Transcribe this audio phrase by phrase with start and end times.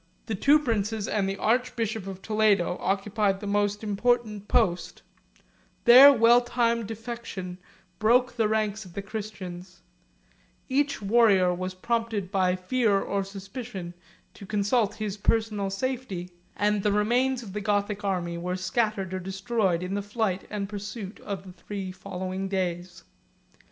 [0.25, 5.03] The two princes and the archbishop of Toledo occupied the most important post;
[5.85, 7.59] their well timed defection
[7.99, 9.83] broke the ranks of the Christians;
[10.67, 13.93] each warrior was prompted by fear or suspicion
[14.33, 19.19] to consult his personal safety; and the remains of the Gothic army were scattered or
[19.19, 23.03] destroyed to the flight and pursuit of the three following days.